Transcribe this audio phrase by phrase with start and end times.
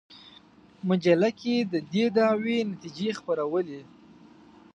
[0.87, 3.81] مجله کې د دې دعوې نتیجې خپرولې.